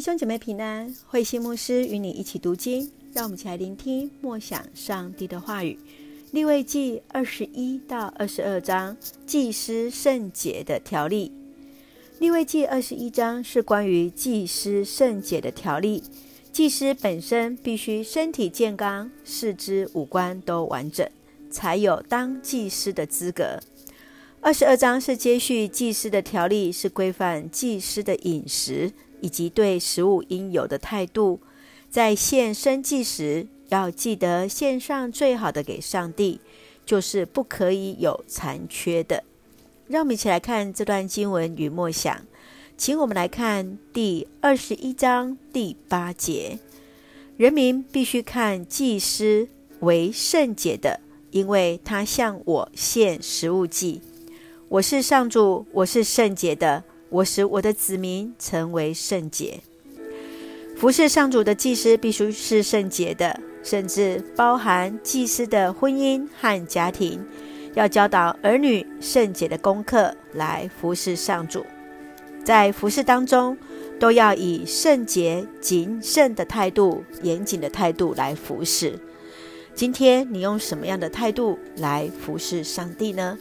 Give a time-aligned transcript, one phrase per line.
[0.00, 5.78] 兄姐妹平安，慧心牧师与你一起读经，让我们一起来聆听默想上帝的话语。
[6.30, 11.30] 利未记二十一到二十二章，祭司圣洁的条例。
[12.18, 16.02] 利未记二十一章是关于祭司圣洁的条例，
[16.50, 21.06] 祭司本身必须身体健康，四肢五官都完整，
[21.50, 23.60] 才有当祭司的资格。
[24.40, 28.90] 二十二章是接续祭司的条例，是规范祭司的饮食。
[29.20, 31.40] 以及对食物应有的态度，
[31.90, 36.40] 在献生祭时，要记得献上最好的给上帝，
[36.84, 39.24] 就是不可以有残缺的。
[39.88, 42.24] 让我们一起来看这段经文与默想，
[42.76, 46.58] 请我们来看第二十一章第八节：
[47.36, 49.48] 人民必须看祭司
[49.80, 54.00] 为圣洁的，因为他向我献食物祭。
[54.68, 56.84] 我是上主，我是圣洁的。
[57.10, 59.60] 我使我的子民成为圣洁。
[60.76, 67.22] 服侍上主的祭司必须是圣洁的，甚至包含祭司的婚姻和家庭，
[67.74, 71.66] 要教导儿女圣洁的功课来服侍上主。
[72.42, 73.58] 在服侍当中，
[73.98, 78.98] 都要以圣洁、谨慎的态度、严谨的态度来服侍。
[79.74, 83.36] 今天你用什么样的态度来服侍上帝呢？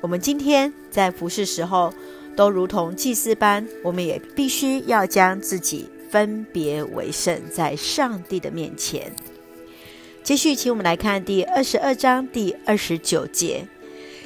[0.00, 1.94] 我们今天在服侍时候，
[2.40, 9.12] 都如同祭司般，我们也必须要将自己分别为圣，在上帝的面前。
[10.22, 13.66] 继续，请我们来看第二十二章第二十九节：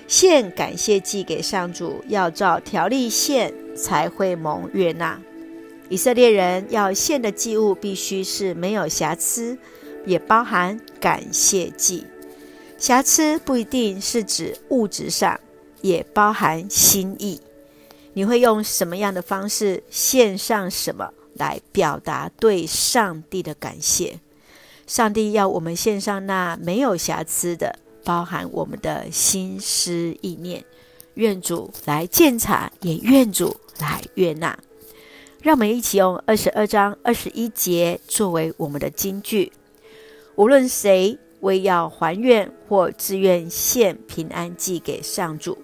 [0.06, 5.20] 献感谢祭给上主，要照条例献，才会蒙悦纳。
[5.88, 9.58] 以色列人要献的祭物必须是没有瑕疵，
[10.06, 12.04] 也包含感谢祭。
[12.78, 15.40] 瑕疵不一定是指物质上，
[15.80, 17.40] 也包含心意。
[18.14, 24.20] 你会用什么样的方式献上什么来表达对上帝的感谢？
[24.86, 30.64] 上帝要我们献上那没有瑕疵的，包含我们的心思意念。
[31.14, 34.58] 愿主来鉴察，也愿主来悦纳。
[35.42, 39.52] 让我们一起用二十二章二十一节作为我们的金句：
[40.36, 45.58] 无论谁为要还愿或自愿献平安祭给上主，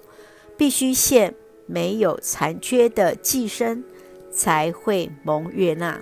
[0.56, 1.34] 必须献。
[1.70, 3.82] 没有残缺的祭牲，
[4.32, 6.00] 才会蒙悦纳。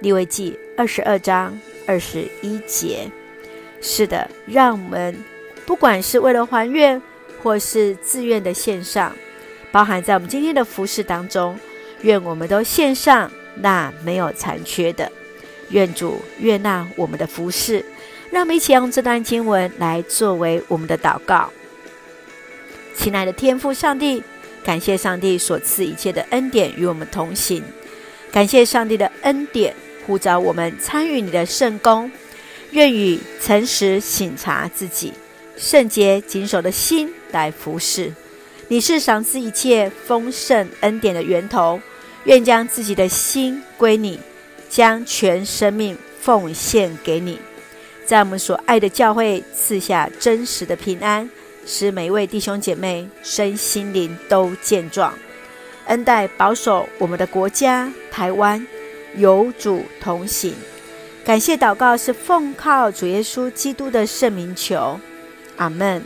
[0.00, 3.10] 利未记二十二章二十一节。
[3.80, 5.24] 是的，让我们
[5.64, 7.00] 不管是为了还愿，
[7.42, 9.16] 或是自愿的献上，
[9.72, 11.58] 包含在我们今天的服事当中，
[12.02, 15.10] 愿我们都献上那没有残缺的。
[15.70, 17.84] 愿主悦纳我们的服事。
[18.30, 21.50] 让我们一起用这段经文来作为我们的祷告。
[22.94, 24.22] 亲爱的天父上帝。
[24.68, 27.64] 感谢上帝所赐一切的恩典与我们同行，
[28.30, 29.74] 感谢上帝的恩典
[30.06, 32.12] 呼召我们参与你的圣工，
[32.72, 35.14] 愿与诚实省察自己、
[35.56, 38.12] 圣洁谨守的心来服侍。
[38.68, 41.80] 你是赏赐一切丰盛恩典的源头，
[42.24, 44.20] 愿将自己的心归你，
[44.68, 47.40] 将全生命奉献给你，
[48.04, 51.30] 在我们所爱的教会赐下真实的平安。
[51.70, 55.12] 使每一位弟兄姐妹身心灵都健壮，
[55.84, 58.66] 恩待保守我们的国家台湾，
[59.16, 60.54] 有主同行。
[61.26, 64.98] 感谢祷告是奉靠主耶稣基督的圣名求，
[65.58, 66.02] 阿门。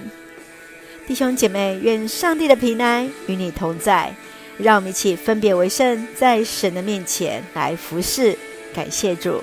[1.06, 4.12] 弟兄姐妹，愿上帝的平安与你同在。
[4.58, 8.36] 让我们一起分别为圣，在神的面前来服侍。
[8.74, 9.40] 感谢主。